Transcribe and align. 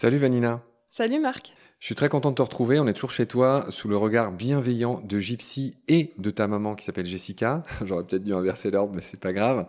Salut 0.00 0.18
Vanina. 0.18 0.62
Salut 0.90 1.18
Marc. 1.18 1.54
Je 1.80 1.86
suis 1.86 1.96
très 1.96 2.08
content 2.08 2.30
de 2.30 2.36
te 2.36 2.42
retrouver. 2.42 2.78
On 2.78 2.86
est 2.86 2.92
toujours 2.92 3.10
chez 3.10 3.26
toi 3.26 3.66
sous 3.70 3.88
le 3.88 3.96
regard 3.96 4.30
bienveillant 4.30 5.00
de 5.00 5.18
Gypsy 5.18 5.74
et 5.88 6.12
de 6.18 6.30
ta 6.30 6.46
maman 6.46 6.76
qui 6.76 6.84
s'appelle 6.84 7.04
Jessica. 7.06 7.64
J'aurais 7.84 8.04
peut-être 8.04 8.22
dû 8.22 8.32
inverser 8.32 8.70
l'ordre, 8.70 8.94
mais 8.94 9.00
c'est 9.00 9.18
pas 9.18 9.32
grave. 9.32 9.66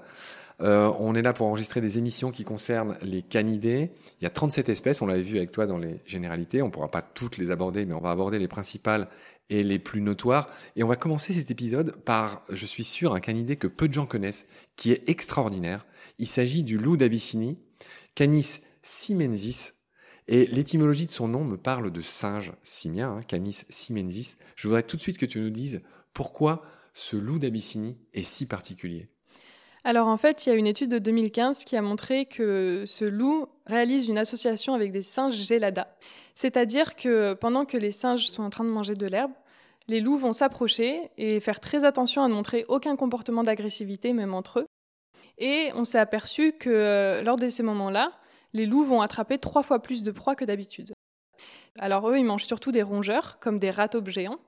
Euh, 0.62 0.94
on 1.00 1.16
est 1.16 1.23
là 1.23 1.34
pour 1.34 1.48
enregistrer 1.48 1.81
des 1.81 1.98
émissions 1.98 2.30
qui 2.30 2.44
concernent 2.44 2.95
les 3.02 3.23
canidés. 3.23 3.89
Il 4.21 4.23
y 4.23 4.27
a 4.27 4.30
37 4.30 4.70
espèces, 4.70 5.02
on 5.02 5.07
l'avait 5.07 5.23
vu 5.23 5.38
avec 5.38 5.52
toi 5.52 5.66
dans 5.66 5.80
les 5.80 6.00
généralités. 6.05 6.61
On 6.61 6.68
ne 6.68 6.71
pourra 6.71 6.91
pas 6.91 7.02
toutes 7.02 7.39
les 7.39 7.50
aborder, 7.50 7.88
mais 7.88 7.96
on 7.96 8.00
va 8.00 8.11
aborder 8.11 8.38
les 8.38 8.48
principales 8.48 9.07
et 9.50 9.64
les 9.64 9.80
plus 9.80 10.02
notoires. 10.02 10.48
Et 10.75 10.84
on 10.84 10.88
va 10.88 10.95
commencer 10.95 11.34
cet 11.34 11.50
épisode 11.50 11.95
par, 12.03 12.44
je 12.52 12.67
suis 12.67 12.84
sûr, 12.84 13.16
un 13.16 13.20
canidé 13.20 13.55
que 13.55 13.66
peu 13.66 13.88
de 13.88 13.95
gens 13.95 14.05
connaissent, 14.05 14.45
qui 14.75 14.91
est 14.91 15.09
extraordinaire. 15.09 15.88
Il 16.20 16.27
s'agit 16.27 16.61
du 16.61 16.77
loup 16.77 16.98
d'Abyssinie, 16.98 17.58
Canis 18.14 18.59
simensis, 18.84 19.73
et 20.31 20.45
l'étymologie 20.45 21.07
de 21.07 21.11
son 21.11 21.27
nom 21.27 21.43
me 21.43 21.57
parle 21.57 21.91
de 21.91 22.01
singe 22.01 22.53
simien, 22.61 23.17
hein, 23.17 23.21
Canis 23.27 23.63
simensis. 23.67 24.38
Je 24.55 24.67
voudrais 24.67 24.83
tout 24.83 24.95
de 24.95 25.02
suite 25.02 25.17
que 25.17 25.25
tu 25.25 25.39
nous 25.39 25.49
dises 25.49 25.81
pourquoi 26.13 26.61
ce 26.93 27.15
loup 27.15 27.39
d'Abyssinie 27.39 27.97
est 28.13 28.21
si 28.21 28.45
particulier. 28.45 29.09
Alors 29.83 30.07
en 30.07 30.17
fait, 30.17 30.45
il 30.45 30.49
y 30.49 30.52
a 30.52 30.55
une 30.55 30.67
étude 30.67 30.91
de 30.91 30.99
2015 30.99 31.63
qui 31.63 31.75
a 31.75 31.81
montré 31.81 32.25
que 32.25 32.83
ce 32.85 33.05
loup 33.05 33.47
réalise 33.65 34.07
une 34.07 34.19
association 34.19 34.75
avec 34.75 34.91
des 34.91 35.02
singes 35.02 35.33
gélada. 35.33 35.97
C'est-à-dire 36.35 36.95
que 36.95 37.33
pendant 37.33 37.66
que 37.66 37.77
les 37.77 37.91
singes 37.91 38.27
sont 38.27 38.43
en 38.43 38.52
train 38.52 38.66
de 38.66 38.69
manger 38.69 38.93
de 38.93 39.07
l'herbe, 39.07 39.31
les 39.88 39.99
loups 39.99 40.17
vont 40.17 40.33
s'approcher 40.33 41.09
et 41.17 41.39
faire 41.39 41.59
très 41.59 41.85
attention 41.85 42.21
à 42.23 42.27
ne 42.27 42.35
montrer 42.35 42.66
aucun 42.67 42.95
comportement 42.95 43.43
d'agressivité, 43.43 44.14
même 44.14 44.36
entre 44.36 44.59
eux. 44.59 44.67
Et 45.39 45.71
on 45.73 45.86
s'est 45.86 45.97
aperçu 45.97 46.52
que 46.52 46.69
euh, 46.69 47.23
lors 47.23 47.38
de 47.38 47.49
ces 47.49 47.64
moments-là, 47.64 48.11
les 48.53 48.66
loups 48.66 48.83
vont 48.83 49.02
attraper 49.02 49.38
trois 49.38 49.64
fois 49.64 49.81
plus 49.81 50.03
de 50.03 50.11
proies 50.11 50.36
que 50.36 50.45
d'habitude. 50.45 50.94
Alors 51.78 52.09
eux, 52.09 52.17
ils 52.17 52.25
mangent 52.25 52.45
surtout 52.45 52.72
des 52.72 52.83
rongeurs, 52.83 53.39
comme 53.39 53.59
des 53.59 53.72
rataubes 53.72 54.09
géants. 54.09 54.39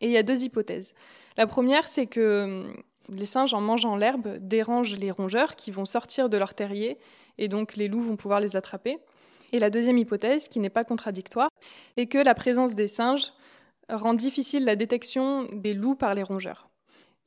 Et 0.00 0.06
il 0.06 0.12
y 0.12 0.16
a 0.16 0.22
deux 0.22 0.44
hypothèses. 0.44 0.94
La 1.36 1.46
première, 1.46 1.86
c'est 1.86 2.06
que 2.06 2.44
hum, 2.44 2.82
les 3.08 3.26
singes, 3.26 3.54
en 3.54 3.60
mangeant 3.60 3.96
l'herbe, 3.96 4.38
dérangent 4.38 4.96
les 4.96 5.10
rongeurs 5.10 5.56
qui 5.56 5.70
vont 5.70 5.84
sortir 5.84 6.28
de 6.28 6.36
leur 6.36 6.54
terrier, 6.54 6.98
et 7.38 7.48
donc 7.48 7.76
les 7.76 7.88
loups 7.88 8.02
vont 8.02 8.16
pouvoir 8.16 8.40
les 8.40 8.56
attraper. 8.56 8.98
Et 9.52 9.58
la 9.58 9.70
deuxième 9.70 9.98
hypothèse, 9.98 10.48
qui 10.48 10.60
n'est 10.60 10.70
pas 10.70 10.84
contradictoire, 10.84 11.48
est 11.96 12.06
que 12.06 12.18
la 12.18 12.34
présence 12.34 12.74
des 12.74 12.86
singes 12.86 13.32
rend 13.90 14.14
difficile 14.14 14.64
la 14.64 14.76
détection 14.76 15.48
des 15.52 15.74
loups 15.74 15.96
par 15.96 16.14
les 16.14 16.22
rongeurs. 16.22 16.68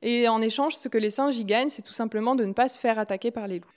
Et 0.00 0.28
en 0.28 0.40
échange, 0.40 0.76
ce 0.76 0.88
que 0.88 0.98
les 0.98 1.10
singes 1.10 1.38
y 1.38 1.44
gagnent, 1.44 1.68
c'est 1.68 1.82
tout 1.82 1.92
simplement 1.92 2.34
de 2.34 2.44
ne 2.44 2.52
pas 2.52 2.68
se 2.68 2.78
faire 2.78 2.98
attaquer 2.98 3.30
par 3.30 3.46
les 3.46 3.58
loups. 3.58 3.70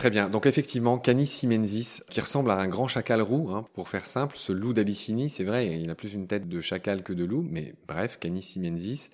Très 0.00 0.08
bien. 0.08 0.30
Donc 0.30 0.46
effectivement, 0.46 0.98
Canis 0.98 1.26
simensis, 1.26 2.02
qui 2.08 2.22
ressemble 2.22 2.50
à 2.50 2.54
un 2.54 2.68
grand 2.68 2.88
chacal 2.88 3.20
roux, 3.20 3.50
hein, 3.50 3.66
pour 3.74 3.90
faire 3.90 4.06
simple, 4.06 4.34
ce 4.38 4.50
loup 4.50 4.72
d'Abyssinie, 4.72 5.28
c'est 5.28 5.44
vrai, 5.44 5.78
il 5.78 5.90
a 5.90 5.94
plus 5.94 6.14
une 6.14 6.26
tête 6.26 6.48
de 6.48 6.58
chacal 6.62 7.02
que 7.02 7.12
de 7.12 7.22
loup, 7.26 7.46
mais 7.50 7.74
bref, 7.86 8.18
Canis 8.18 8.40
simensis. 8.40 9.10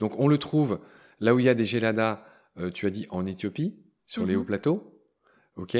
Donc 0.00 0.18
on 0.18 0.26
le 0.26 0.38
trouve 0.38 0.80
là 1.20 1.34
où 1.34 1.40
il 1.40 1.44
y 1.44 1.50
a 1.50 1.54
des 1.54 1.66
géladas, 1.66 2.24
euh, 2.58 2.70
tu 2.70 2.86
as 2.86 2.90
dit 2.90 3.06
en 3.10 3.26
Éthiopie, 3.26 3.76
sur 4.06 4.24
les 4.24 4.34
Mhm. 4.34 4.40
hauts 4.40 4.44
plateaux. 4.44 4.98
Ok. 5.56 5.76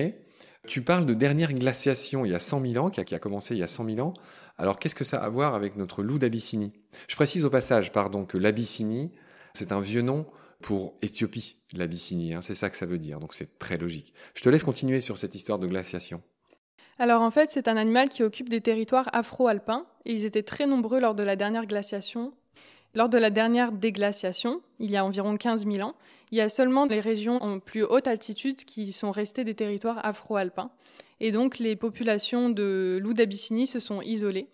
Tu 0.66 0.82
parles 0.82 1.06
de 1.06 1.14
dernière 1.14 1.54
glaciation 1.54 2.26
il 2.26 2.32
y 2.32 2.34
a 2.34 2.38
100 2.38 2.60
000 2.60 2.84
ans, 2.84 2.90
qui 2.90 3.00
a, 3.00 3.04
qui 3.04 3.14
a 3.14 3.18
commencé 3.18 3.54
il 3.54 3.60
y 3.60 3.62
a 3.62 3.66
100 3.66 3.86
000 3.86 4.06
ans. 4.06 4.12
Alors 4.58 4.78
qu'est-ce 4.78 4.94
que 4.94 5.04
ça 5.04 5.20
a 5.22 5.24
à 5.24 5.28
voir 5.30 5.54
avec 5.54 5.76
notre 5.76 6.02
loup 6.02 6.18
d'Abyssinie? 6.18 6.74
Je 7.08 7.16
précise 7.16 7.46
au 7.46 7.50
passage, 7.50 7.92
pardon, 7.92 8.26
que 8.26 8.36
l'Abyssinie, 8.36 9.10
c'est 9.54 9.72
un 9.72 9.80
vieux 9.80 10.02
nom 10.02 10.26
pour 10.64 10.94
Éthiopie, 11.02 11.58
l'Abyssinie. 11.74 12.32
Hein, 12.32 12.40
c'est 12.40 12.54
ça 12.54 12.70
que 12.70 12.76
ça 12.78 12.86
veut 12.86 12.98
dire, 12.98 13.20
donc 13.20 13.34
c'est 13.34 13.58
très 13.58 13.76
logique. 13.76 14.14
Je 14.34 14.42
te 14.42 14.48
laisse 14.48 14.64
continuer 14.64 15.02
sur 15.02 15.18
cette 15.18 15.34
histoire 15.34 15.58
de 15.58 15.66
glaciation. 15.66 16.22
Alors 16.98 17.20
en 17.20 17.30
fait, 17.30 17.50
c'est 17.50 17.68
un 17.68 17.76
animal 17.76 18.08
qui 18.08 18.22
occupe 18.22 18.48
des 18.48 18.62
territoires 18.62 19.10
afro-alpins, 19.12 19.84
et 20.06 20.14
ils 20.14 20.24
étaient 20.24 20.42
très 20.42 20.66
nombreux 20.66 21.00
lors 21.00 21.14
de 21.14 21.22
la 21.22 21.36
dernière 21.36 21.66
glaciation. 21.66 22.32
Lors 22.94 23.10
de 23.10 23.18
la 23.18 23.28
dernière 23.28 23.72
déglaciation, 23.72 24.62
il 24.78 24.90
y 24.90 24.96
a 24.96 25.04
environ 25.04 25.36
15 25.36 25.66
000 25.70 25.86
ans, 25.86 25.96
il 26.30 26.38
y 26.38 26.40
a 26.40 26.48
seulement 26.48 26.86
les 26.86 27.00
régions 27.00 27.42
en 27.42 27.58
plus 27.58 27.82
haute 27.82 28.08
altitude 28.08 28.64
qui 28.64 28.92
sont 28.92 29.10
restées 29.10 29.44
des 29.44 29.54
territoires 29.54 30.00
afro-alpins. 30.02 30.70
Et 31.20 31.30
donc 31.30 31.58
les 31.58 31.76
populations 31.76 32.48
de 32.48 32.98
loups 33.02 33.12
d'Abyssinie 33.12 33.66
se 33.66 33.80
sont 33.80 34.00
isolées. 34.00 34.48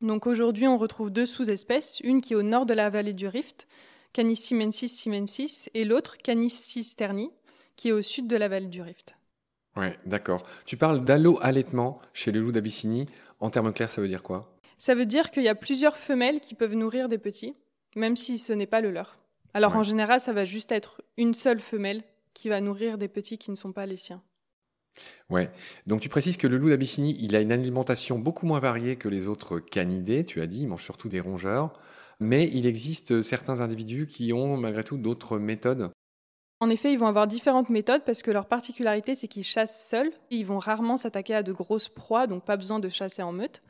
Donc 0.00 0.28
aujourd'hui, 0.28 0.68
on 0.68 0.78
retrouve 0.78 1.10
deux 1.10 1.26
sous-espèces, 1.26 1.98
une 2.04 2.20
qui 2.20 2.34
est 2.34 2.36
au 2.36 2.42
nord 2.42 2.66
de 2.66 2.74
la 2.74 2.88
vallée 2.88 3.14
du 3.14 3.26
Rift, 3.26 3.66
Canis 4.14 4.36
simensis 4.36 4.88
simensis, 4.88 5.68
et 5.74 5.84
l'autre, 5.84 6.16
Canis 6.16 6.48
cisterni, 6.50 7.30
qui 7.76 7.88
est 7.88 7.92
au 7.92 8.00
sud 8.00 8.26
de 8.28 8.36
la 8.36 8.48
vallée 8.48 8.68
du 8.68 8.80
Rift. 8.80 9.16
Ouais, 9.76 9.98
d'accord. 10.06 10.46
Tu 10.66 10.76
parles 10.76 11.04
d'allo-allaitement 11.04 12.00
chez 12.12 12.30
les 12.30 12.38
loups 12.38 12.52
d'Abyssinie. 12.52 13.06
En 13.40 13.50
termes 13.50 13.72
clairs, 13.72 13.90
ça 13.90 14.00
veut 14.00 14.08
dire 14.08 14.22
quoi? 14.22 14.56
Ça 14.78 14.94
veut 14.94 15.04
dire 15.04 15.30
qu'il 15.32 15.42
y 15.42 15.48
a 15.48 15.56
plusieurs 15.56 15.96
femelles 15.96 16.40
qui 16.40 16.54
peuvent 16.54 16.74
nourrir 16.76 17.08
des 17.08 17.18
petits, 17.18 17.54
même 17.96 18.14
si 18.16 18.38
ce 18.38 18.52
n'est 18.52 18.66
pas 18.68 18.80
le 18.80 18.92
leur. 18.92 19.16
Alors 19.52 19.72
Ouais. 19.72 19.78
en 19.78 19.82
général, 19.82 20.20
ça 20.20 20.32
va 20.32 20.44
juste 20.44 20.70
être 20.70 21.02
une 21.16 21.34
seule 21.34 21.60
femelle 21.60 22.02
qui 22.34 22.48
va 22.48 22.60
nourrir 22.60 22.98
des 22.98 23.08
petits 23.08 23.36
qui 23.38 23.50
ne 23.50 23.56
sont 23.56 23.72
pas 23.72 23.86
les 23.86 23.96
siens. 23.96 24.22
Ouais. 25.28 25.50
Donc 25.88 26.00
tu 26.00 26.08
précises 26.08 26.36
que 26.36 26.46
le 26.46 26.56
loup 26.56 26.68
d'Abyssinie, 26.70 27.16
il 27.18 27.34
a 27.34 27.40
une 27.40 27.50
alimentation 27.50 28.18
beaucoup 28.18 28.46
moins 28.46 28.60
variée 28.60 28.94
que 28.94 29.08
les 29.08 29.26
autres 29.26 29.58
canidés, 29.58 30.24
tu 30.24 30.40
as 30.40 30.46
dit, 30.46 30.60
il 30.62 30.68
mange 30.68 30.84
surtout 30.84 31.08
des 31.08 31.18
rongeurs, 31.20 31.72
mais 32.24 32.50
il 32.52 32.66
existe 32.66 33.22
certains 33.22 33.60
individus 33.60 34.06
qui 34.06 34.32
ont 34.32 34.56
malgré 34.56 34.82
tout 34.82 34.96
d'autres 34.96 35.38
méthodes. 35.38 35.90
En 36.60 36.70
effet, 36.70 36.92
ils 36.92 36.98
vont 36.98 37.06
avoir 37.06 37.26
différentes 37.26 37.68
méthodes 37.68 38.02
parce 38.06 38.22
que 38.22 38.30
leur 38.30 38.46
particularité, 38.46 39.14
c'est 39.14 39.28
qu'ils 39.28 39.44
chassent 39.44 39.86
seuls. 39.88 40.10
Ils 40.30 40.46
vont 40.46 40.58
rarement 40.58 40.96
s'attaquer 40.96 41.34
à 41.34 41.42
de 41.42 41.52
grosses 41.52 41.88
proies, 41.88 42.26
donc 42.26 42.44
pas 42.44 42.56
besoin 42.56 42.78
de 42.78 42.88
chasser 42.88 43.22
en 43.22 43.32
meute. 43.32 43.60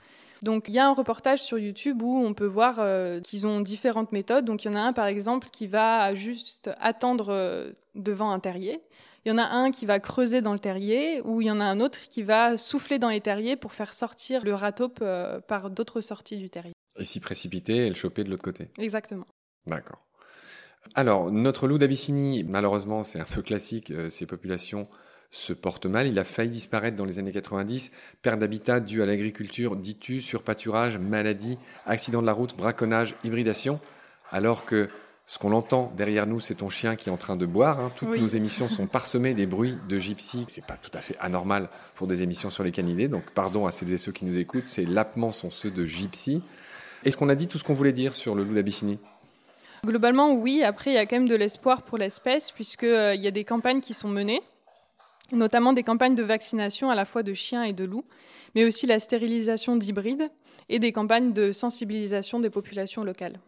Donc 0.42 0.68
il 0.68 0.74
y 0.74 0.78
a 0.78 0.86
un 0.86 0.92
reportage 0.92 1.42
sur 1.42 1.58
YouTube 1.58 2.02
où 2.02 2.18
on 2.18 2.34
peut 2.34 2.46
voir 2.46 2.76
euh, 2.78 3.20
qu'ils 3.20 3.46
ont 3.46 3.60
différentes 3.60 4.12
méthodes. 4.12 4.44
Donc 4.44 4.64
il 4.64 4.68
y 4.68 4.70
en 4.70 4.76
a 4.76 4.80
un 4.80 4.92
par 4.92 5.06
exemple 5.06 5.48
qui 5.50 5.66
va 5.66 6.14
juste 6.14 6.70
attendre 6.78 7.28
euh, 7.30 7.72
devant 7.94 8.30
un 8.30 8.40
terrier. 8.40 8.80
Il 9.24 9.30
y 9.30 9.32
en 9.32 9.38
a 9.38 9.46
un 9.46 9.70
qui 9.70 9.86
va 9.86 10.00
creuser 10.00 10.42
dans 10.42 10.52
le 10.52 10.58
terrier, 10.58 11.22
ou 11.22 11.40
il 11.40 11.46
y 11.46 11.50
en 11.50 11.60
a 11.60 11.64
un 11.64 11.80
autre 11.80 11.98
qui 12.10 12.22
va 12.22 12.58
souffler 12.58 12.98
dans 12.98 13.08
les 13.08 13.22
terriers 13.22 13.56
pour 13.56 13.72
faire 13.72 13.94
sortir 13.94 14.44
le 14.44 14.52
ratope 14.52 14.98
euh, 15.00 15.40
par 15.40 15.70
d'autres 15.70 16.02
sorties 16.02 16.36
du 16.36 16.50
terrier. 16.50 16.74
Et 16.96 17.04
s'y 17.04 17.20
précipiter 17.20 17.86
et 17.86 17.88
le 17.88 17.94
choper 17.94 18.22
de 18.24 18.30
l'autre 18.30 18.42
côté. 18.42 18.68
Exactement. 18.78 19.26
D'accord. 19.66 20.00
Alors, 20.94 21.30
notre 21.32 21.66
loup 21.66 21.78
d'Abyssinie, 21.78 22.44
malheureusement, 22.44 23.02
c'est 23.04 23.18
un 23.18 23.24
peu 23.24 23.42
classique, 23.42 23.90
euh, 23.90 24.10
ces 24.10 24.26
populations 24.26 24.86
se 25.30 25.52
portent 25.52 25.86
mal. 25.86 26.06
Il 26.06 26.18
a 26.18 26.24
failli 26.24 26.50
disparaître 26.50 26.96
dans 26.96 27.04
les 27.06 27.18
années 27.18 27.32
90. 27.32 27.90
Perte 28.22 28.38
d'habitat 28.38 28.78
due 28.80 29.02
à 29.02 29.06
l'agriculture, 29.06 29.74
dis-tu, 29.76 30.20
surpâturage, 30.20 30.98
maladie, 30.98 31.58
accident 31.86 32.20
de 32.20 32.26
la 32.26 32.32
route, 32.32 32.56
braconnage, 32.56 33.14
hybridation. 33.24 33.80
Alors 34.30 34.64
que 34.66 34.88
ce 35.26 35.38
qu'on 35.38 35.52
entend 35.52 35.90
derrière 35.96 36.26
nous, 36.26 36.38
c'est 36.38 36.56
ton 36.56 36.68
chien 36.68 36.94
qui 36.96 37.08
est 37.08 37.12
en 37.12 37.16
train 37.16 37.34
de 37.36 37.46
boire. 37.46 37.80
hein. 37.80 37.90
Toutes 37.96 38.10
Oui. 38.10 38.20
nos 38.20 38.28
émissions 38.36 38.68
sont 38.68 38.86
parsemées 38.86 39.34
des 39.34 39.46
bruits 39.46 39.78
de 39.88 39.98
gypsy. 39.98 40.44
C'est 40.48 40.64
pas 40.66 40.76
tout 40.76 40.90
à 40.94 41.00
fait 41.00 41.16
anormal 41.18 41.70
pour 41.96 42.06
des 42.06 42.22
émissions 42.22 42.50
sur 42.50 42.62
les 42.62 42.72
canidés. 42.72 43.08
Donc, 43.08 43.24
pardon 43.34 43.66
à 43.66 43.72
celles 43.72 43.92
et 43.92 43.98
ceux 43.98 44.12
qui 44.12 44.26
nous 44.26 44.38
écoutent. 44.38 44.66
Ces 44.66 44.84
lapements 44.86 45.32
sont 45.32 45.50
ceux 45.50 45.70
de 45.70 45.84
gypsy. 45.86 46.42
Est-ce 47.04 47.16
qu'on 47.16 47.28
a 47.28 47.34
dit 47.34 47.46
tout 47.46 47.58
ce 47.58 47.64
qu'on 47.64 47.74
voulait 47.74 47.92
dire 47.92 48.14
sur 48.14 48.34
le 48.34 48.44
loup 48.44 48.54
d'Abyssinie? 48.54 48.98
Globalement, 49.84 50.32
oui. 50.32 50.62
Après, 50.62 50.90
il 50.90 50.94
y 50.94 50.98
a 50.98 51.06
quand 51.06 51.16
même 51.16 51.28
de 51.28 51.34
l'espoir 51.34 51.82
pour 51.82 51.98
l'espèce, 51.98 52.50
puisqu'il 52.50 53.20
y 53.20 53.26
a 53.26 53.30
des 53.30 53.44
campagnes 53.44 53.80
qui 53.80 53.92
sont 53.92 54.08
menées, 54.08 54.40
notamment 55.32 55.72
des 55.72 55.82
campagnes 55.82 56.14
de 56.14 56.22
vaccination 56.22 56.90
à 56.90 56.94
la 56.94 57.04
fois 57.04 57.22
de 57.22 57.34
chiens 57.34 57.64
et 57.64 57.74
de 57.74 57.84
loups, 57.84 58.06
mais 58.54 58.64
aussi 58.64 58.86
la 58.86 58.98
stérilisation 58.98 59.76
d'hybrides 59.76 60.30
et 60.70 60.78
des 60.78 60.92
campagnes 60.92 61.32
de 61.32 61.52
sensibilisation 61.52 62.40
des 62.40 62.50
populations 62.50 63.04
locales. 63.04 63.38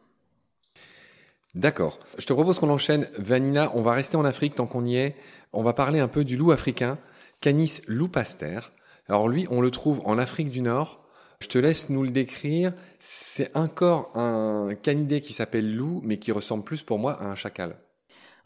D'accord. 1.54 1.98
Je 2.18 2.26
te 2.26 2.34
propose 2.34 2.58
qu'on 2.58 2.68
enchaîne. 2.68 3.08
Vanina, 3.16 3.72
on 3.74 3.80
va 3.80 3.92
rester 3.92 4.18
en 4.18 4.26
Afrique 4.26 4.56
tant 4.56 4.66
qu'on 4.66 4.84
y 4.84 4.96
est. 4.96 5.16
On 5.54 5.62
va 5.62 5.72
parler 5.72 6.00
un 6.00 6.08
peu 6.08 6.22
du 6.22 6.36
loup 6.36 6.52
africain, 6.52 6.98
Canis 7.40 7.80
loupaster. 7.86 8.60
Alors 9.08 9.26
lui, 9.26 9.46
on 9.50 9.62
le 9.62 9.70
trouve 9.70 10.02
en 10.04 10.18
Afrique 10.18 10.50
du 10.50 10.60
Nord. 10.60 11.05
Je 11.40 11.48
te 11.48 11.58
laisse 11.58 11.90
nous 11.90 12.02
le 12.02 12.10
décrire. 12.10 12.72
C'est 12.98 13.54
encore 13.56 14.16
un 14.16 14.74
canidé 14.80 15.20
qui 15.20 15.32
s'appelle 15.32 15.74
loup, 15.74 16.00
mais 16.02 16.18
qui 16.18 16.32
ressemble 16.32 16.64
plus 16.64 16.82
pour 16.82 16.98
moi 16.98 17.20
à 17.20 17.26
un 17.26 17.34
chacal. 17.34 17.76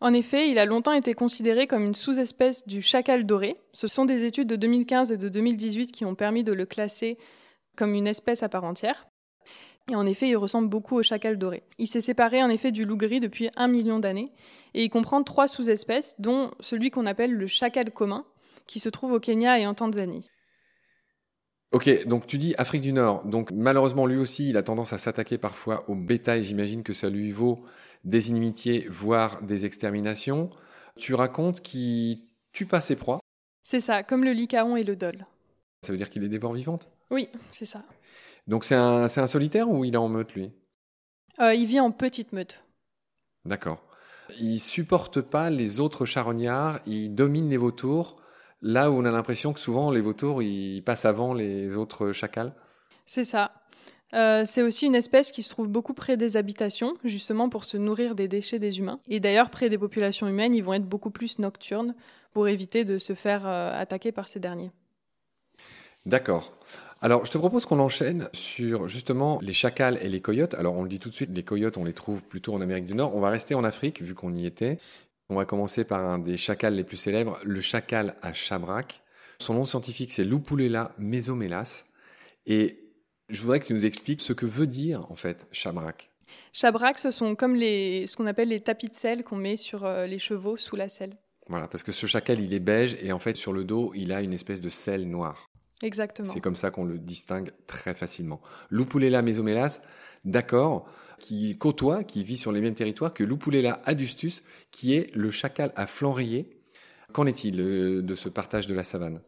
En 0.00 0.14
effet, 0.14 0.48
il 0.48 0.58
a 0.58 0.64
longtemps 0.64 0.94
été 0.94 1.12
considéré 1.12 1.66
comme 1.66 1.84
une 1.84 1.94
sous-espèce 1.94 2.66
du 2.66 2.81
chacal 2.81 3.26
doré. 3.26 3.56
Ce 3.75 3.87
sont 3.87 4.06
des 4.06 4.25
études 4.25 4.48
de 4.48 4.56
2015 4.56 5.12
et 5.12 5.19
de 5.19 5.28
2018 5.28 5.92
qui 5.92 6.06
ont 6.06 6.14
permis 6.14 6.42
de 6.42 6.54
le 6.54 6.64
classer 6.64 7.19
comme 7.76 7.94
une 7.94 8.06
espèce 8.06 8.42
à 8.42 8.48
part 8.48 8.64
entière. 8.64 9.06
Et 9.90 9.96
en 9.96 10.06
effet, 10.06 10.28
il 10.28 10.36
ressemble 10.36 10.69
beaucoup 10.69 10.96
au 10.96 11.02
chacal 11.02 11.36
doré. 11.36 11.64
Il 11.78 11.86
s'est 11.86 12.00
séparé 12.00 12.43
en 12.43 12.48
effet 12.48 12.72
du 12.72 12.84
loup 12.84 12.96
gris 12.96 13.20
depuis 13.20 13.50
un 13.56 13.69
million 13.69 13.98
d'années 13.98 14.32
et 14.72 14.84
il 14.84 14.88
comprend 14.88 15.22
trois 15.22 15.48
sous-espèces, 15.48 16.14
dont 16.19 16.50
celui 16.60 16.90
qu'on 16.90 17.06
appelle 17.06 17.32
le 17.32 17.46
chacal 17.46 17.90
commun, 17.90 18.25
qui 18.66 18.81
se 18.81 18.88
trouve 18.88 19.12
au 19.12 19.20
Kenya 19.20 19.58
et 19.58 19.66
en 19.66 19.75
Tanzanie. 19.75 20.31
Ok, 21.72 22.06
donc 22.06 22.26
tu 22.26 22.37
dis 22.37 22.55
Afrique 22.58 22.82
du 22.82 22.93
Nord. 22.93 23.25
Donc 23.25 23.52
malheureusement, 23.52 24.06
lui 24.06 24.17
aussi, 24.17 24.49
il 24.50 24.56
a 24.56 24.62
tendance 24.62 24.93
à 24.93 24.99
s'attaquer 24.99 25.38
parfois 25.38 25.88
au 25.88 25.94
bétail. 25.94 26.43
J'imagine 26.43 26.82
que 26.82 26.93
ça 26.93 27.08
lui 27.08 27.31
vaut 27.31 27.64
des 28.05 28.28
inimitiés, 28.28 28.88
voire 28.90 29.43
des 29.43 29.64
exterminations. 29.64 30.50
Tu 30.96 31.14
racontes 31.14 31.61
qu'il 31.61 32.22
tue 32.52 32.67
pas 32.67 32.81
ses 32.81 32.96
proies. 32.96 33.20
C'est 33.62 33.81
ça, 33.81 34.02
comme 34.02 34.25
le 34.25 34.32
licaon 34.32 34.76
et 34.76 34.84
le 34.84 34.96
dol. 34.96 35.26
Ça 35.82 35.93
veut 35.93 35.99
dire 35.99 36.11
qu'il 36.11 36.22
les 36.22 36.28
dévore 36.28 36.55
vivantes 36.55 36.90
Oui, 37.11 37.28
c'est 37.50 37.67
ça. 37.67 37.82
Donc 38.46 38.64
c'est 38.64 38.75
un, 38.75 39.05
un, 39.05 39.26
solitaire 39.26 39.70
ou 39.70 39.84
il 39.84 39.94
est 39.94 39.99
en 39.99 40.08
meute, 40.08 40.34
lui? 40.34 40.50
Euh, 41.40 41.55
Il 41.55 41.67
vit 41.67 41.81
en 41.81 41.93
petite 41.93 42.32
meute. 42.32 42.64
D'accord. 43.44 43.82
Il 44.38 44.58
supporte 44.58 45.20
pas 45.20 45.50
les 45.50 45.81
autres 45.81 46.05
charognards, 46.05 46.81
il 46.87 47.14
domine 47.14 47.49
les 47.49 47.56
vautours, 47.56 48.17
là 48.62 48.90
où 48.90 48.94
on 48.94 49.04
a 49.04 49.10
l'impression 49.10 49.52
que 49.52 49.60
souvent 49.60 49.90
les 49.90 50.00
vautours, 50.00 50.42
ils 50.42 50.82
passent 50.82 51.04
avant 51.04 51.34
les 51.34 51.76
autres 51.76 52.12
chacals 52.12 52.52
C'est 53.06 53.24
ça. 53.24 53.52
Euh, 54.12 54.42
c'est 54.44 54.62
aussi 54.62 54.86
une 54.86 54.96
espèce 54.96 55.30
qui 55.30 55.42
se 55.42 55.50
trouve 55.50 55.68
beaucoup 55.68 55.94
près 55.94 56.16
des 56.16 56.36
habitations, 56.36 56.96
justement 57.04 57.48
pour 57.48 57.64
se 57.64 57.76
nourrir 57.76 58.14
des 58.14 58.26
déchets 58.26 58.58
des 58.58 58.78
humains. 58.78 58.98
Et 59.08 59.20
d'ailleurs, 59.20 59.50
près 59.50 59.68
des 59.68 59.78
populations 59.78 60.26
humaines, 60.26 60.54
ils 60.54 60.64
vont 60.64 60.72
être 60.72 60.88
beaucoup 60.88 61.10
plus 61.10 61.38
nocturnes 61.38 61.94
pour 62.32 62.48
éviter 62.48 62.84
de 62.84 62.98
se 62.98 63.14
faire 63.14 63.46
euh, 63.46 63.72
attaquer 63.80 64.12
par 64.12 64.28
ces 64.28 64.40
derniers. 64.40 64.70
D'accord. 66.06 66.52
Alors, 67.02 67.24
je 67.24 67.30
te 67.30 67.38
propose 67.38 67.64
qu'on 67.66 67.78
enchaîne 67.78 68.28
sur 68.32 68.88
justement 68.88 69.38
les 69.42 69.52
chacals 69.52 69.98
et 70.02 70.08
les 70.08 70.20
coyotes. 70.20 70.54
Alors, 70.54 70.74
on 70.74 70.82
le 70.82 70.88
dit 70.88 70.98
tout 70.98 71.08
de 71.08 71.14
suite, 71.14 71.30
les 71.32 71.42
coyotes, 71.42 71.76
on 71.78 71.84
les 71.84 71.92
trouve 71.92 72.22
plutôt 72.22 72.52
en 72.52 72.60
Amérique 72.60 72.84
du 72.84 72.94
Nord. 72.94 73.14
On 73.14 73.20
va 73.20 73.30
rester 73.30 73.54
en 73.54 73.64
Afrique, 73.64 74.02
vu 74.02 74.14
qu'on 74.14 74.34
y 74.34 74.44
était. 74.44 74.78
On 75.31 75.37
va 75.37 75.44
commencer 75.44 75.85
par 75.85 76.05
un 76.05 76.19
des 76.19 76.37
chacals 76.37 76.75
les 76.75 76.82
plus 76.82 76.97
célèbres, 76.97 77.38
le 77.44 77.61
chacal 77.61 78.17
à 78.21 78.32
Chabrac. 78.32 79.00
Son 79.38 79.55
nom 79.55 79.65
scientifique, 79.65 80.12
c'est 80.12 80.25
Lupulella 80.25 80.93
mesomelas. 80.99 81.85
Et 82.47 82.81
je 83.29 83.41
voudrais 83.41 83.61
que 83.61 83.67
tu 83.67 83.73
nous 83.73 83.87
expliques 83.87 84.23
ce 84.23 84.32
que 84.32 84.44
veut 84.44 84.67
dire, 84.67 85.09
en 85.09 85.15
fait, 85.15 85.47
Chabrac. 85.53 86.11
Chabrac, 86.53 86.99
ce 86.99 87.12
sont 87.12 87.37
comme 87.37 87.55
les, 87.55 88.09
ce 88.09 88.17
qu'on 88.17 88.27
appelle 88.27 88.49
les 88.49 88.61
tapis 88.61 88.88
de 88.88 88.94
sel 88.94 89.23
qu'on 89.23 89.37
met 89.37 89.55
sur 89.55 89.85
euh, 89.85 90.05
les 90.06 90.19
chevaux 90.19 90.56
sous 90.56 90.75
la 90.75 90.88
selle. 90.88 91.17
Voilà, 91.47 91.69
parce 91.69 91.85
que 91.85 91.93
ce 91.93 92.06
chacal, 92.06 92.41
il 92.41 92.53
est 92.53 92.59
beige 92.59 92.97
et 93.00 93.12
en 93.12 93.21
fait, 93.21 93.37
sur 93.37 93.53
le 93.53 93.62
dos, 93.62 93.93
il 93.94 94.12
a 94.12 94.23
une 94.23 94.32
espèce 94.32 94.61
de 94.61 94.69
sel 94.69 95.09
noir. 95.09 95.47
Exactement. 95.85 96.32
C'est 96.32 96.41
comme 96.41 96.56
ça 96.56 96.73
qu'on 96.73 96.85
le 96.85 96.99
distingue 96.99 97.53
très 97.69 97.94
facilement. 97.94 98.41
Lupulella 98.69 99.23
mesomelas, 99.23 99.81
d'accord, 100.25 100.88
qui 101.20 101.56
côtoie, 101.56 102.02
qui 102.02 102.25
vit 102.25 102.37
sur 102.37 102.50
les 102.50 102.61
mêmes 102.61 102.75
territoires 102.75 103.14
que 103.14 103.22
Lupulella 103.22 103.81
adustus, 103.84 104.43
qui 104.72 104.94
est 104.94 105.14
le 105.14 105.31
chacal 105.31 105.72
à 105.76 105.87
flanc 105.87 106.12
rayé. 106.12 106.50
Qu'en 107.12 107.26
est-il 107.26 107.61
euh, 107.61 108.02
de 108.02 108.14
ce 108.17 108.28
partage 108.28 108.67
de 108.67 108.75
la 108.75 108.82
savane? 108.82 109.20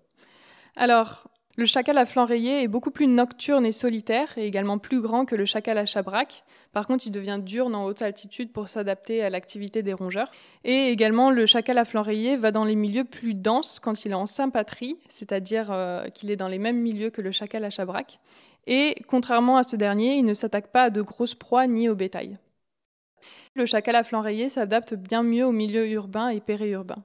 Alors, 0.75 1.29
le 1.57 1.67
chacal 1.67 1.99
à 1.99 2.07
flanc 2.07 2.25
rayé 2.25 2.63
est 2.63 2.69
beaucoup 2.69 2.91
plus 2.91 3.07
nocturne 3.07 3.67
et 3.67 3.73
solitaire, 3.73 4.33
et 4.39 4.47
également 4.47 4.79
plus 4.79 5.03
grand 5.03 5.27
que 5.27 5.35
le 5.35 5.45
chacal 5.45 5.77
à 5.77 5.85
chabrac. 5.85 6.45
Par 6.73 6.87
contre, 6.87 7.07
il 7.07 7.11
devient 7.11 7.39
diurne 7.43 7.75
en 7.75 7.85
haute 7.85 8.01
altitude 8.01 8.53
pour 8.53 8.69
s'adapter 8.69 9.23
à 9.23 9.29
l'activité 9.29 9.83
des 9.83 9.93
rongeurs. 9.93 10.31
Et 10.65 10.89
également, 10.89 11.31
le 11.31 11.45
chacal 11.45 11.77
à 11.77 11.85
flanc 11.85 12.01
rayé 12.01 12.39
va 12.39 12.53
dans 12.53 12.65
les 12.65 12.75
milieux 12.75 13.05
plus 13.05 13.35
denses 13.35 13.81
quand 13.81 14.07
il 14.07 14.13
est 14.13 14.15
en 14.15 14.25
sympatrie, 14.25 14.97
c'est-à-dire 15.11 15.71
euh, 15.71 16.07
qu'il 16.07 16.31
est 16.31 16.37
dans 16.37 16.49
les 16.49 16.59
mêmes 16.59 16.81
milieux 16.81 17.11
que 17.11 17.21
le 17.21 17.33
chacal 17.33 17.65
à 17.65 17.71
chabrac. 17.71 18.19
Et 18.67 18.95
contrairement 19.09 19.57
à 19.57 19.63
ce 19.63 19.77
dernier, 19.77 20.17
il 20.17 20.25
ne 20.25 20.35
s'attaque 20.35 20.73
pas 20.73 20.85
à 20.85 20.91
de 20.91 21.03
grosses 21.03 21.35
proies 21.35 21.67
ni 21.67 21.89
au 21.89 21.95
bétail. 21.95 22.39
Le 23.55 23.67
chacal 23.67 23.97
à 23.97 24.05
flanc 24.05 24.23
rayé 24.23 24.49
s'adapte 24.49 24.95
bien 24.95 25.23
mieux 25.23 25.45
aux 25.45 25.53
milieux 25.53 25.89
urbains 25.91 26.29
et 26.29 26.41
périurbains. 26.41 27.05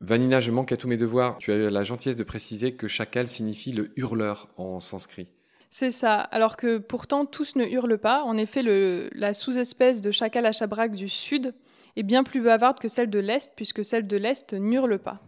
Vanina, 0.00 0.40
je 0.40 0.50
manque 0.50 0.70
à 0.70 0.76
tous 0.76 0.86
mes 0.86 0.96
devoirs. 0.96 1.38
Tu 1.38 1.50
as 1.50 1.56
eu 1.56 1.70
la 1.70 1.82
gentillesse 1.82 2.16
de 2.16 2.24
préciser 2.24 2.74
que 2.74 2.88
chacal 2.88 3.26
signifie 3.26 3.72
le 3.72 3.90
hurleur 3.96 4.48
en 4.56 4.80
sanskrit. 4.80 5.28
C'est 5.70 5.90
ça, 5.90 6.20
alors 6.20 6.56
que 6.56 6.78
pourtant 6.78 7.26
tous 7.26 7.56
ne 7.56 7.64
hurlent 7.64 7.98
pas. 7.98 8.22
En 8.22 8.36
effet, 8.36 8.62
la 9.12 9.34
sous-espèce 9.34 10.00
de 10.00 10.10
chacal 10.10 10.46
à 10.46 10.52
chabrac 10.52 10.92
du 10.92 11.08
sud 11.08 11.54
est 11.96 12.02
bien 12.04 12.22
plus 12.22 12.40
bavarde 12.40 12.78
que 12.78 12.88
celle 12.88 13.10
de 13.10 13.18
l'est, 13.18 13.52
puisque 13.56 13.84
celle 13.84 14.06
de 14.06 14.16
l'est 14.16 14.54
n'hurle 14.54 14.98
pas. 14.98 15.20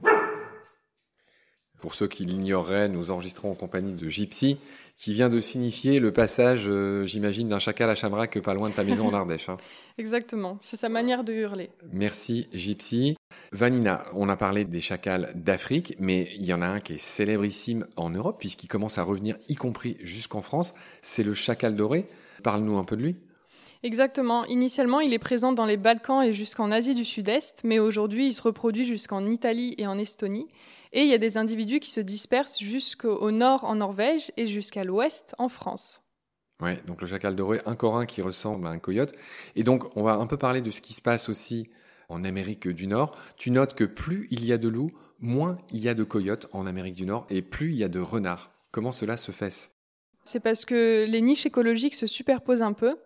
Pour 1.80 1.94
ceux 1.94 2.08
qui 2.08 2.24
l'ignoreraient, 2.24 2.88
nous 2.88 3.10
enregistrons 3.10 3.50
en 3.50 3.54
compagnie 3.54 3.94
de 3.94 4.08
Gypsy, 4.08 4.58
qui 4.98 5.14
vient 5.14 5.30
de 5.30 5.40
signifier 5.40 5.98
le 5.98 6.12
passage, 6.12 6.64
euh, 6.68 7.06
j'imagine, 7.06 7.48
d'un 7.48 7.58
chacal 7.58 7.88
à 7.88 7.94
chabrac 7.94 8.38
pas 8.40 8.52
loin 8.52 8.68
de 8.68 8.74
ta 8.74 8.84
maison 8.84 9.08
en 9.08 9.14
Ardèche. 9.14 9.48
Hein. 9.48 9.56
Exactement, 9.98 10.58
c'est 10.60 10.76
sa 10.76 10.90
manière 10.90 11.24
de 11.24 11.32
hurler. 11.32 11.70
Merci 11.92 12.48
Gypsy. 12.52 13.16
Vanina, 13.52 14.04
on 14.14 14.28
a 14.28 14.36
parlé 14.36 14.66
des 14.66 14.80
chacals 14.80 15.32
d'Afrique, 15.34 15.96
mais 15.98 16.28
il 16.36 16.44
y 16.44 16.52
en 16.52 16.60
a 16.60 16.66
un 16.66 16.80
qui 16.80 16.94
est 16.94 16.98
célébrissime 16.98 17.86
en 17.96 18.10
Europe, 18.10 18.36
puisqu'il 18.38 18.68
commence 18.68 18.98
à 18.98 19.02
revenir, 19.02 19.36
y 19.48 19.54
compris 19.54 19.96
jusqu'en 20.02 20.42
France. 20.42 20.74
C'est 21.00 21.22
le 21.22 21.32
chacal 21.32 21.76
doré. 21.76 22.06
Parle-nous 22.42 22.76
un 22.76 22.84
peu 22.84 22.96
de 22.96 23.02
lui. 23.02 23.16
Exactement. 23.82 24.44
Initialement, 24.44 25.00
il 25.00 25.14
est 25.14 25.18
présent 25.18 25.52
dans 25.52 25.64
les 25.64 25.78
Balkans 25.78 26.22
et 26.22 26.34
jusqu'en 26.34 26.70
Asie 26.70 26.94
du 26.94 27.04
Sud-Est, 27.04 27.62
mais 27.64 27.78
aujourd'hui, 27.78 28.26
il 28.26 28.32
se 28.34 28.42
reproduit 28.42 28.84
jusqu'en 28.84 29.24
Italie 29.24 29.74
et 29.78 29.86
en 29.86 29.98
Estonie. 29.98 30.48
Et 30.92 31.02
il 31.02 31.08
y 31.08 31.14
a 31.14 31.18
des 31.18 31.38
individus 31.38 31.80
qui 31.80 31.90
se 31.90 32.00
dispersent 32.00 32.58
jusqu'au 32.58 33.30
nord 33.30 33.64
en 33.64 33.76
Norvège 33.76 34.32
et 34.36 34.46
jusqu'à 34.46 34.84
l'ouest 34.84 35.34
en 35.38 35.48
France. 35.48 36.02
Ouais, 36.60 36.78
donc 36.86 37.00
le 37.00 37.06
chacal 37.06 37.34
doré, 37.34 37.60
un 37.64 37.74
corin 37.74 38.04
qui 38.04 38.20
ressemble 38.20 38.66
à 38.66 38.70
un 38.70 38.78
coyote. 38.78 39.14
Et 39.56 39.62
donc, 39.62 39.96
on 39.96 40.02
va 40.02 40.14
un 40.14 40.26
peu 40.26 40.36
parler 40.36 40.60
de 40.60 40.70
ce 40.70 40.82
qui 40.82 40.92
se 40.92 41.00
passe 41.00 41.30
aussi 41.30 41.70
en 42.10 42.22
Amérique 42.24 42.68
du 42.68 42.86
Nord. 42.86 43.16
Tu 43.38 43.50
notes 43.50 43.74
que 43.74 43.84
plus 43.84 44.28
il 44.30 44.44
y 44.44 44.52
a 44.52 44.58
de 44.58 44.68
loups, 44.68 44.92
moins 45.20 45.58
il 45.72 45.80
y 45.80 45.88
a 45.88 45.94
de 45.94 46.04
coyotes 46.04 46.48
en 46.52 46.66
Amérique 46.66 46.96
du 46.96 47.06
Nord 47.06 47.26
et 47.30 47.40
plus 47.40 47.70
il 47.70 47.78
y 47.78 47.84
a 47.84 47.88
de 47.88 48.00
renards. 48.00 48.52
Comment 48.72 48.92
cela 48.92 49.16
se 49.16 49.32
fait? 49.32 49.70
C'est 50.24 50.40
parce 50.40 50.66
que 50.66 51.04
les 51.06 51.22
niches 51.22 51.46
écologiques 51.46 51.94
se 51.94 52.06
superposent 52.06 52.62
un 52.62 52.74
peu 52.74 52.96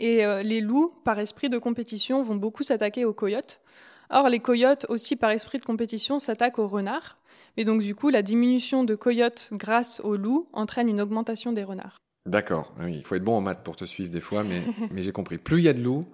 et 0.00 0.24
euh, 0.24 0.42
les 0.42 0.60
loups, 0.60 0.92
par 1.04 1.18
esprit 1.18 1.48
de 1.48 1.58
compétition, 1.58 2.22
vont 2.22 2.36
beaucoup 2.36 2.62
s'attaquer 2.62 3.04
aux 3.04 3.12
coyotes. 3.12 3.60
Or, 4.08 4.28
les 4.28 4.40
coyotes, 4.40 4.86
aussi 4.88 5.14
par 5.14 5.30
esprit 5.30 5.58
de 5.58 5.64
compétition, 5.64 6.18
s'attaquent 6.18 6.58
aux 6.58 6.66
renards. 6.66 7.16
Et 7.56 7.64
donc, 7.64 7.82
du 7.82 7.94
coup, 7.94 8.08
la 8.08 8.22
diminution 8.22 8.82
de 8.82 8.94
coyotes 8.94 9.48
grâce 9.52 10.00
aux 10.00 10.16
loups 10.16 10.48
entraîne 10.52 10.88
une 10.88 11.00
augmentation 11.00 11.52
des 11.52 11.62
renards. 11.62 11.98
D'accord. 12.26 12.74
Ah 12.78 12.84
oui, 12.84 12.96
il 12.96 13.04
faut 13.04 13.14
être 13.14 13.24
bon 13.24 13.36
en 13.36 13.40
maths 13.40 13.62
pour 13.62 13.76
te 13.76 13.84
suivre 13.84 14.10
des 14.10 14.20
fois, 14.20 14.42
mais, 14.90 15.02
j'ai 15.02 15.12
compris. 15.12 15.38
Plus 15.38 15.58
il 15.58 15.64
y 15.64 15.68
a 15.68 15.72
de 15.72 15.82
loups, 15.82 16.06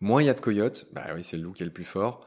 moins 0.00 0.22
il 0.22 0.26
y 0.26 0.30
a 0.30 0.34
de 0.34 0.40
coyotes. 0.40 0.86
Bah 0.92 1.06
oui, 1.14 1.22
c'est 1.24 1.36
le 1.36 1.42
loup 1.42 1.52
qui 1.52 1.62
est 1.62 1.66
le 1.66 1.72
plus 1.72 1.84
fort. 1.84 2.26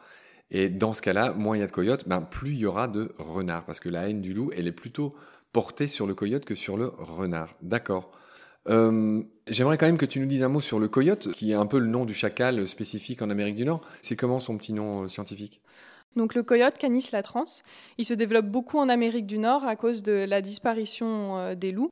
Et 0.51 0.69
dans 0.69 0.93
ce 0.93 1.01
cas-là, 1.01 1.33
moins 1.33 1.57
il 1.57 1.61
y 1.61 1.63
a 1.63 1.67
de 1.67 1.71
coyotes, 1.71 2.07
ben 2.07 2.21
plus 2.21 2.51
il 2.51 2.59
y 2.59 2.65
aura 2.65 2.87
de 2.87 3.15
renards. 3.17 3.65
Parce 3.65 3.79
que 3.79 3.89
la 3.89 4.09
haine 4.09 4.21
du 4.21 4.33
loup, 4.33 4.51
elle 4.55 4.67
est 4.67 4.71
plutôt 4.71 5.15
portée 5.53 5.87
sur 5.87 6.05
le 6.05 6.13
coyote 6.13 6.45
que 6.45 6.55
sur 6.55 6.77
le 6.77 6.87
renard. 6.97 7.55
D'accord. 7.61 8.11
Euh, 8.67 9.21
J'aimerais 9.47 9.77
quand 9.77 9.85
même 9.85 9.99
que 9.99 10.07
tu 10.07 10.19
nous 10.19 10.25
dises 10.25 10.41
un 10.41 10.49
mot 10.49 10.61
sur 10.61 10.79
le 10.79 10.87
coyote, 10.87 11.31
qui 11.33 11.51
est 11.51 11.55
un 11.55 11.67
peu 11.67 11.77
le 11.77 11.85
nom 11.85 12.05
du 12.05 12.15
chacal 12.15 12.67
spécifique 12.67 13.21
en 13.21 13.29
Amérique 13.29 13.55
du 13.55 13.63
Nord. 13.63 13.81
C'est 14.01 14.15
comment 14.15 14.39
son 14.39 14.57
petit 14.57 14.73
nom 14.73 15.03
euh, 15.03 15.07
scientifique? 15.07 15.61
Donc 16.15 16.33
le 16.33 16.41
coyote 16.41 16.77
Canis 16.77 17.09
latrans, 17.11 17.61
il 17.99 18.05
se 18.05 18.15
développe 18.15 18.47
beaucoup 18.47 18.79
en 18.79 18.89
Amérique 18.89 19.27
du 19.27 19.37
Nord 19.37 19.65
à 19.65 19.75
cause 19.75 20.01
de 20.01 20.25
la 20.27 20.41
disparition 20.41 21.37
euh, 21.37 21.53
des 21.55 21.71
loups. 21.71 21.91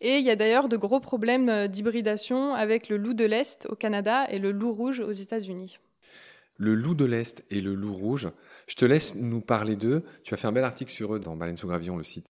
Et 0.00 0.16
il 0.16 0.24
y 0.24 0.30
a 0.30 0.36
d'ailleurs 0.36 0.68
de 0.68 0.76
gros 0.76 0.98
problèmes 0.98 1.68
d'hybridation 1.68 2.54
avec 2.54 2.88
le 2.88 2.96
loup 2.96 3.14
de 3.14 3.26
l'Est 3.26 3.68
au 3.70 3.76
Canada 3.76 4.26
et 4.30 4.38
le 4.38 4.50
loup 4.50 4.72
rouge 4.72 4.98
aux 4.98 5.12
États-Unis. 5.12 5.78
Le 6.56 6.74
loup 6.74 6.94
de 6.94 7.04
l'Est 7.04 7.44
et 7.50 7.60
le 7.60 7.74
loup 7.74 7.92
rouge, 7.92 8.28
je 8.66 8.74
te 8.74 8.84
laisse 8.84 9.14
nous 9.14 9.42
parler 9.42 9.76
d'eux. 9.76 10.02
Tu 10.24 10.34
as 10.34 10.38
fait 10.38 10.48
un 10.48 10.52
bel 10.52 10.64
article 10.64 10.90
sur 10.90 11.14
eux 11.14 11.20
dans 11.20 11.36
Baleine 11.36 11.56
sous 11.56 11.68
Gravillon, 11.68 11.96
le 11.96 12.04
site. 12.04 12.29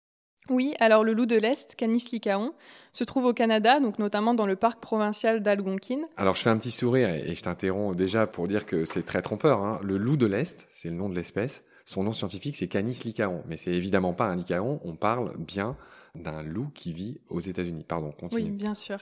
Oui, 0.50 0.75
alors 0.81 1.05
le 1.05 1.12
loup 1.12 1.26
de 1.26 1.37
l'Est, 1.37 1.75
Canis 1.75 2.09
lycaon, 2.12 2.52
se 2.93 3.05
trouve 3.05 3.26
au 3.26 3.33
Canada, 3.33 3.81
donc 3.81 3.99
notamment 3.99 4.35
dans 4.35 4.47
le 4.47 4.57
parc 4.57 4.81
provincial 4.81 5.43
d'Algonquin. 5.43 6.00
Alors 6.17 6.37
je 6.37 6.43
fais 6.43 6.50
un 6.50 6.57
petit 6.57 6.71
sourire 6.71 7.11
et 7.11 7.35
je 7.35 7.43
t'interromps 7.43 7.97
déjà 7.97 8.26
pour 8.26 8.49
dire 8.49 8.67
que 8.67 8.85
c'est 8.85 9.02
très 9.02 9.23
trompeur. 9.23 9.61
Hein. 9.61 9.81
Le 9.83 9.99
loup 9.99 10.17
de 10.17 10.26
l'Est, 10.26 10.67
c'est 10.71 10.88
le 10.88 10.95
nom 10.95 11.09
de 11.09 11.14
l'espèce. 11.14 11.64
Son 11.85 12.02
nom 12.02 12.12
scientifique, 12.12 12.57
c'est 12.57 12.69
Canis 12.69 13.00
lycaon. 13.05 13.43
Mais 13.47 13.57
c'est 13.57 13.73
évidemment 13.73 14.12
pas 14.12 14.26
un 14.26 14.37
lycaon, 14.37 14.81
on 14.85 14.95
parle 14.95 15.37
bien 15.38 15.76
d'un 16.14 16.43
loup 16.43 16.71
qui 16.75 16.93
vit 16.93 17.21
aux 17.28 17.40
États-Unis. 17.40 17.85
Pardon, 17.87 18.12
continue. 18.12 18.50
Oui, 18.50 18.50
bien 18.50 18.75
sûr. 18.75 18.99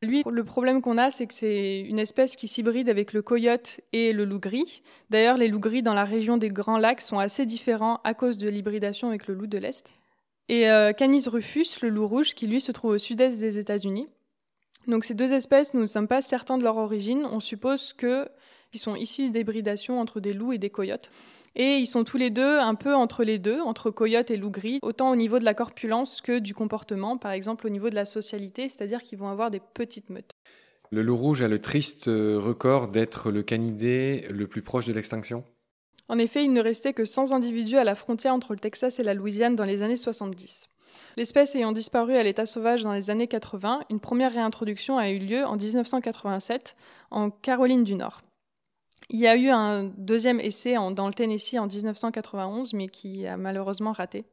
Lui, 0.00 0.22
le 0.30 0.44
problème 0.44 0.80
qu'on 0.80 0.96
a, 0.96 1.10
c'est 1.10 1.26
que 1.26 1.34
c'est 1.34 1.80
une 1.80 1.98
espèce 1.98 2.36
qui 2.36 2.46
s'hybride 2.46 2.88
avec 2.88 3.12
le 3.12 3.20
coyote 3.20 3.80
et 3.92 4.12
le 4.12 4.24
loup 4.24 4.38
gris. 4.38 4.80
D'ailleurs, 5.10 5.36
les 5.36 5.48
loups 5.48 5.58
gris 5.58 5.82
dans 5.82 5.94
la 5.94 6.04
région 6.04 6.36
des 6.36 6.48
Grands 6.48 6.78
Lacs 6.78 7.00
sont 7.00 7.18
assez 7.18 7.46
différents 7.46 8.00
à 8.04 8.14
cause 8.14 8.38
de 8.38 8.48
l'hybridation 8.48 9.08
avec 9.08 9.26
le 9.26 9.34
loup 9.34 9.48
de 9.48 9.58
l'Est 9.58 9.90
et 10.48 10.70
euh, 10.70 10.92
Canis 10.92 11.28
rufus, 11.28 11.80
le 11.82 11.90
loup 11.90 12.06
rouge, 12.06 12.34
qui 12.34 12.46
lui 12.46 12.60
se 12.60 12.72
trouve 12.72 12.92
au 12.92 12.98
sud-est 12.98 13.38
des 13.38 13.58
États-Unis. 13.58 14.08
Donc 14.86 15.04
ces 15.04 15.14
deux 15.14 15.32
espèces, 15.32 15.74
nous 15.74 15.82
ne 15.82 15.86
sommes 15.86 16.08
pas 16.08 16.22
certains 16.22 16.56
de 16.56 16.64
leur 16.64 16.76
origine. 16.76 17.26
On 17.30 17.40
suppose 17.40 17.92
qu'ils 17.92 18.80
sont 18.80 18.96
issus 18.96 19.30
d'hybridation 19.30 20.00
entre 20.00 20.20
des 20.20 20.32
loups 20.32 20.52
et 20.52 20.58
des 20.58 20.70
coyotes. 20.70 21.10
Et 21.54 21.78
ils 21.78 21.86
sont 21.86 22.04
tous 22.04 22.18
les 22.18 22.30
deux 22.30 22.58
un 22.58 22.74
peu 22.74 22.94
entre 22.94 23.24
les 23.24 23.38
deux, 23.38 23.60
entre 23.60 23.90
coyote 23.90 24.30
et 24.30 24.36
loup 24.36 24.50
gris, 24.50 24.78
autant 24.82 25.10
au 25.10 25.16
niveau 25.16 25.38
de 25.38 25.44
la 25.44 25.54
corpulence 25.54 26.20
que 26.20 26.38
du 26.38 26.54
comportement, 26.54 27.18
par 27.18 27.32
exemple 27.32 27.66
au 27.66 27.70
niveau 27.70 27.90
de 27.90 27.94
la 27.94 28.04
socialité, 28.04 28.68
c'est-à-dire 28.68 29.02
qu'ils 29.02 29.18
vont 29.18 29.28
avoir 29.28 29.50
des 29.50 29.60
petites 29.74 30.08
meutes. 30.08 30.30
Le 30.90 31.02
loup 31.02 31.16
rouge 31.16 31.42
a 31.42 31.48
le 31.48 31.58
triste 31.58 32.08
euh, 32.08 32.38
record 32.38 32.88
d'être 32.88 33.30
le 33.30 33.42
canidé 33.42 34.24
le 34.30 34.46
plus 34.46 34.62
proche 34.62 34.86
de 34.86 34.92
l'extinction? 34.92 35.44
En 36.08 36.18
effet, 36.18 36.44
il 36.44 36.52
ne 36.52 36.62
restait 36.62 36.94
que 36.94 37.04
100 37.04 37.32
individus 37.32 37.76
à 37.76 37.84
la 37.84 37.94
frontière 37.94 38.34
entre 38.34 38.54
le 38.54 38.58
Texas 38.58 38.98
et 38.98 39.02
la 39.02 39.14
Louisiane 39.14 39.56
dans 39.56 39.64
les 39.64 39.82
années 39.82 39.96
70. 39.96 40.68
L'espèce 41.16 41.54
ayant 41.54 41.72
disparu 41.72 42.14
à 42.14 42.22
l'état 42.22 42.46
sauvage 42.46 42.82
dans 42.82 42.92
les 42.92 43.10
années 43.10 43.28
80, 43.28 43.80
une 43.90 44.00
première 44.00 44.32
réintroduction 44.32 44.98
a 44.98 45.10
eu 45.10 45.18
lieu 45.18 45.44
en 45.44 45.56
1987 45.56 46.74
en 47.10 47.30
Caroline 47.30 47.84
du 47.84 47.94
Nord. 47.94 48.22
Il 49.10 49.20
y 49.20 49.26
a 49.26 49.36
eu 49.36 49.48
un 49.48 49.84
deuxième 49.84 50.40
essai 50.40 50.74
dans 50.92 51.06
le 51.06 51.14
Tennessee 51.14 51.58
en 51.58 51.66
1991, 51.66 52.72
mais 52.74 52.88
qui 52.88 53.26
a 53.26 53.36
malheureusement 53.36 53.92
raté. 53.92 54.24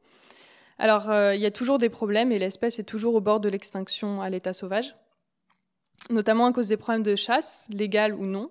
Alors, 0.78 1.10
euh, 1.10 1.34
il 1.34 1.40
y 1.40 1.46
a 1.46 1.50
toujours 1.50 1.78
des 1.78 1.88
problèmes 1.88 2.32
et 2.32 2.38
l'espèce 2.38 2.78
est 2.78 2.84
toujours 2.84 3.14
au 3.14 3.20
bord 3.20 3.40
de 3.40 3.48
l'extinction 3.48 4.20
à 4.20 4.28
l'état 4.28 4.52
sauvage, 4.52 4.94
notamment 6.10 6.46
à 6.46 6.52
cause 6.52 6.68
des 6.68 6.76
problèmes 6.76 7.02
de 7.02 7.16
chasse, 7.16 7.66
légales 7.70 8.14
ou 8.14 8.26
non, 8.26 8.50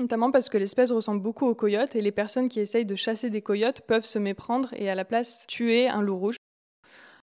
notamment 0.00 0.30
parce 0.30 0.48
que 0.48 0.58
l'espèce 0.58 0.90
ressemble 0.90 1.22
beaucoup 1.22 1.46
aux 1.46 1.54
coyotes 1.54 1.96
et 1.96 2.00
les 2.00 2.12
personnes 2.12 2.48
qui 2.48 2.60
essayent 2.60 2.84
de 2.84 2.94
chasser 2.96 3.30
des 3.30 3.42
coyotes 3.42 3.80
peuvent 3.82 4.04
se 4.04 4.18
méprendre 4.18 4.68
et 4.74 4.90
à 4.90 4.94
la 4.94 5.04
place 5.04 5.46
tuer 5.46 5.88
un 5.88 6.02
loup 6.02 6.16
rouge. 6.18 6.36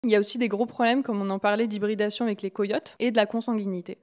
Il 0.03 0.12
y 0.12 0.15
a 0.15 0.20
aussi 0.20 0.38
des 0.38 0.50
gros 0.50 0.65
problèmes, 0.65 1.01
comme 1.01 1.22
on 1.22 1.30
en 1.30 1.39
parlait, 1.39 1.68
d'hybridation 1.68 2.25
avec 2.25 2.42
les 2.42 2.51
coyotes 2.51 2.96
et 3.00 3.12
de 3.12 3.15
la 3.15 3.25
consanguinité. 3.25 3.98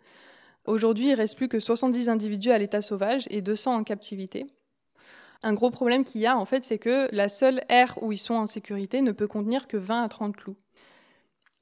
Aujourd'hui, 0.66 1.08
il 1.08 1.14
reste 1.14 1.36
plus 1.36 1.48
que 1.48 1.60
70 1.60 2.08
individus 2.08 2.50
à 2.50 2.58
l'état 2.58 2.82
sauvage 2.82 3.26
et 3.30 3.42
200 3.42 3.74
en 3.74 3.84
captivité. 3.84 4.46
Un 5.42 5.54
gros 5.54 5.70
problème 5.70 6.04
qu'il 6.04 6.20
y 6.20 6.26
a, 6.26 6.36
en 6.36 6.44
fait, 6.44 6.64
c'est 6.64 6.78
que 6.78 7.08
la 7.14 7.28
seule 7.28 7.62
aire 7.68 7.98
où 8.02 8.12
ils 8.12 8.18
sont 8.18 8.34
en 8.34 8.46
sécurité 8.46 9.00
ne 9.00 9.12
peut 9.12 9.26
contenir 9.26 9.68
que 9.68 9.76
20 9.76 10.02
à 10.02 10.08
30 10.08 10.40
loups. 10.42 10.56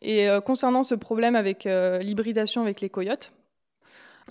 Et 0.03 0.29
euh, 0.29 0.41
concernant 0.41 0.83
ce 0.83 0.95
problème 0.95 1.37
avec 1.37 1.67
euh, 1.67 1.99
l'hybridation 1.99 2.63
avec 2.63 2.81
les 2.81 2.89
coyotes, 2.89 3.33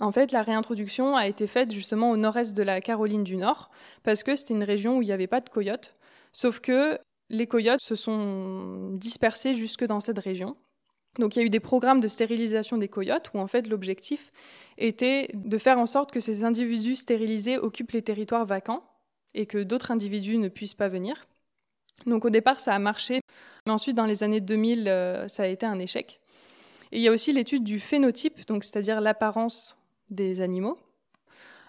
en 0.00 0.12
fait, 0.12 0.32
la 0.32 0.42
réintroduction 0.42 1.16
a 1.16 1.26
été 1.26 1.46
faite 1.46 1.72
justement 1.72 2.10
au 2.10 2.16
nord-est 2.16 2.56
de 2.56 2.62
la 2.62 2.80
Caroline 2.80 3.24
du 3.24 3.36
Nord, 3.36 3.70
parce 4.02 4.22
que 4.22 4.36
c'était 4.36 4.54
une 4.54 4.64
région 4.64 4.98
où 4.98 5.02
il 5.02 5.06
n'y 5.06 5.12
avait 5.12 5.26
pas 5.26 5.40
de 5.40 5.48
coyotes, 5.48 5.96
sauf 6.32 6.60
que 6.60 6.98
les 7.30 7.46
coyotes 7.46 7.80
se 7.82 7.94
sont 7.94 8.92
dispersés 8.94 9.54
jusque 9.54 9.84
dans 9.84 10.00
cette 10.00 10.18
région. 10.18 10.56
Donc 11.18 11.34
il 11.34 11.40
y 11.40 11.42
a 11.42 11.46
eu 11.46 11.50
des 11.50 11.60
programmes 11.60 12.00
de 12.00 12.08
stérilisation 12.08 12.78
des 12.78 12.88
coyotes 12.88 13.30
où 13.34 13.38
en 13.38 13.46
fait 13.46 13.66
l'objectif 13.66 14.30
était 14.76 15.28
de 15.34 15.58
faire 15.58 15.78
en 15.78 15.86
sorte 15.86 16.12
que 16.12 16.20
ces 16.20 16.44
individus 16.44 16.96
stérilisés 16.96 17.58
occupent 17.58 17.92
les 17.92 18.02
territoires 18.02 18.46
vacants 18.46 18.84
et 19.34 19.46
que 19.46 19.58
d'autres 19.58 19.90
individus 19.90 20.38
ne 20.38 20.48
puissent 20.48 20.74
pas 20.74 20.88
venir. 20.88 21.26
Donc 22.06 22.24
au 22.24 22.30
départ, 22.30 22.60
ça 22.60 22.74
a 22.74 22.78
marché, 22.78 23.20
mais 23.66 23.72
ensuite, 23.72 23.96
dans 23.96 24.06
les 24.06 24.22
années 24.22 24.40
2000, 24.40 24.88
euh, 24.88 25.28
ça 25.28 25.42
a 25.42 25.46
été 25.46 25.66
un 25.66 25.78
échec. 25.78 26.20
Et 26.92 26.98
il 26.98 27.02
y 27.02 27.08
a 27.08 27.12
aussi 27.12 27.32
l'étude 27.32 27.64
du 27.64 27.80
phénotype, 27.80 28.46
donc 28.46 28.64
c'est-à-dire 28.64 29.00
l'apparence 29.00 29.77
des 30.10 30.40
animaux, 30.40 30.78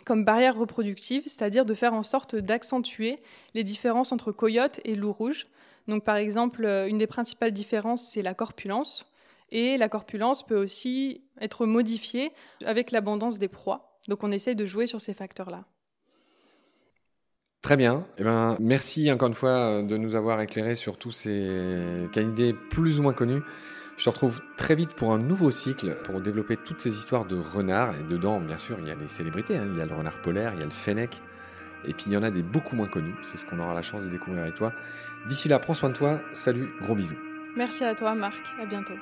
comme 0.05 0.25
barrière 0.25 0.57
reproductive, 0.57 1.23
c'est-à-dire 1.25 1.65
de 1.65 1.73
faire 1.73 1.93
en 1.93 2.03
sorte 2.03 2.35
d'accentuer 2.35 3.19
les 3.53 3.63
différences 3.63 4.11
entre 4.11 4.31
coyotes 4.31 4.79
et 4.85 4.95
loups 4.95 5.13
rouges. 5.13 5.47
Donc 5.87 6.03
par 6.03 6.15
exemple, 6.15 6.65
euh, 6.65 6.87
une 6.87 6.97
des 6.97 7.07
principales 7.07 7.51
différences, 7.51 8.09
c'est 8.11 8.21
la 8.21 8.33
corpulence. 8.33 9.05
Et 9.51 9.77
la 9.77 9.89
corpulence 9.89 10.45
peut 10.45 10.61
aussi 10.61 11.23
être 11.41 11.65
modifiée 11.65 12.31
avec 12.63 12.91
l'abondance 12.91 13.39
des 13.39 13.47
proies. 13.47 13.99
Donc 14.07 14.23
on 14.23 14.31
essaye 14.31 14.55
de 14.55 14.65
jouer 14.65 14.87
sur 14.87 15.01
ces 15.01 15.13
facteurs-là. 15.13 15.65
Très 17.61 17.75
bien. 17.75 18.05
Eh 18.17 18.23
ben, 18.23 18.55
merci 18.59 19.11
encore 19.11 19.27
une 19.27 19.33
fois 19.33 19.49
euh, 19.49 19.83
de 19.83 19.97
nous 19.97 20.15
avoir 20.15 20.39
éclairé 20.41 20.75
sur 20.75 20.97
tous 20.97 21.11
ces 21.11 22.07
canidés 22.13 22.53
plus 22.53 22.99
ou 22.99 23.03
moins 23.03 23.13
connus. 23.13 23.41
Je 23.99 24.05
te 24.05 24.09
retrouve 24.09 24.39
très 24.55 24.75
vite 24.75 24.93
pour 24.93 25.11
un 25.11 25.17
nouveau 25.17 25.51
cycle 25.51 25.97
pour 26.05 26.21
développer 26.21 26.55
toutes 26.55 26.79
ces 26.79 26.97
histoires 26.97 27.25
de 27.25 27.35
renards. 27.35 27.93
Et 27.97 28.03
dedans, 28.03 28.39
bien 28.39 28.57
sûr, 28.57 28.77
il 28.79 28.87
y 28.87 28.91
a 28.91 28.95
les 28.95 29.09
célébrités. 29.09 29.57
Hein. 29.57 29.67
Il 29.73 29.77
y 29.77 29.81
a 29.81 29.85
le 29.85 29.93
renard 29.93 30.21
polaire, 30.21 30.53
il 30.53 30.59
y 30.59 30.61
a 30.61 30.65
le 30.65 30.71
fennec. 30.71 31.21
Et 31.83 31.93
puis 31.93 32.05
il 32.07 32.13
y 32.13 32.17
en 32.17 32.23
a 32.23 32.31
des 32.31 32.41
beaucoup 32.41 32.77
moins 32.77 32.87
connus. 32.87 33.15
C'est 33.23 33.37
ce 33.37 33.45
qu'on 33.45 33.59
aura 33.59 33.73
la 33.73 33.81
chance 33.81 34.01
de 34.01 34.07
découvrir 34.07 34.43
avec 34.43 34.55
toi. 34.55 34.71
D'ici 35.27 35.49
là, 35.49 35.59
prends 35.59 35.73
soin 35.73 35.89
de 35.89 35.95
toi. 35.95 36.21
Salut, 36.31 36.69
gros 36.81 36.95
bisous. 36.95 37.17
Merci 37.57 37.83
à 37.83 37.93
toi, 37.93 38.15
Marc. 38.15 38.41
À 38.57 38.65
bientôt. 38.65 38.93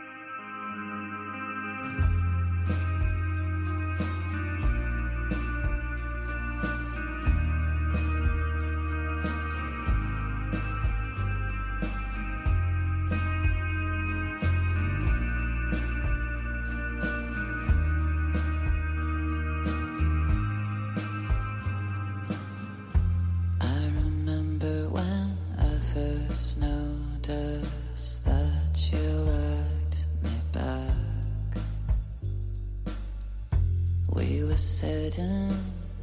was 34.58 34.66
sitting 34.66 35.56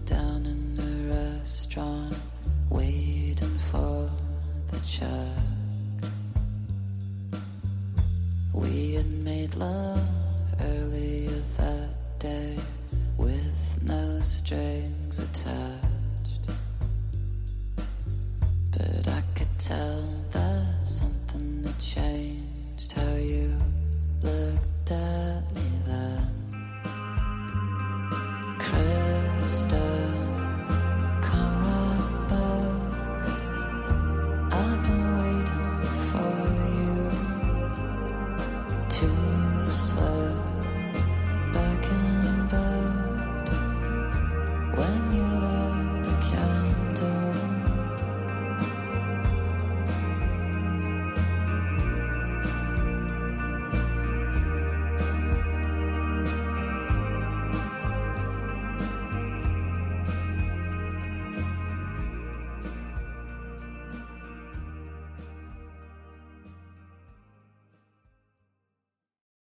down 0.06 0.46
in 0.46 0.78
a 0.78 1.40
restaurant 1.40 2.14
waiting 2.70 3.58
for 3.58 4.08
the 4.68 4.78
child. 4.86 5.23